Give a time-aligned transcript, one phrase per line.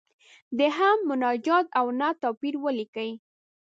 [0.57, 3.11] د حمد، مناجات او نعت توپیر ولیکئ.